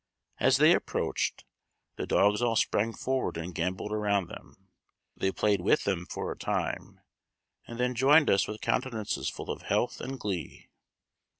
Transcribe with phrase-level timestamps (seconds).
[0.39, 1.45] As they approached,
[1.95, 4.71] the dogs all sprang forward and gambolled around them.
[5.15, 7.01] They played with them for a time,
[7.67, 10.69] and then joined us with countenances full of health and glee.